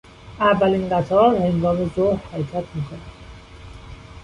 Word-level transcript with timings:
اولین 0.39 0.89
قطار 0.89 1.35
هنگام 1.35 1.91
ظهر 1.95 2.15
حرکت 2.31 2.63
میکند. 2.75 3.11